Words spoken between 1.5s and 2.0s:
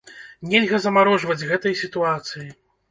гэтай